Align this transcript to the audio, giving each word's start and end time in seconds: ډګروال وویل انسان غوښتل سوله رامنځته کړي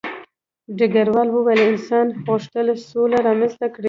ډګروال 0.77 1.29
وویل 1.31 1.61
انسان 1.71 2.07
غوښتل 2.25 2.67
سوله 2.89 3.17
رامنځته 3.27 3.65
کړي 3.73 3.79